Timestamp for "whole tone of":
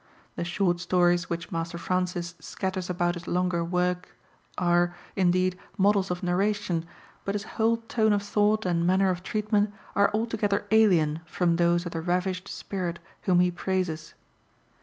7.61-8.23